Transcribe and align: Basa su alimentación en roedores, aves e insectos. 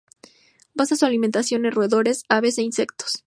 Basa 0.73 0.95
su 0.95 1.05
alimentación 1.05 1.67
en 1.67 1.73
roedores, 1.73 2.23
aves 2.27 2.57
e 2.57 2.63
insectos. 2.63 3.19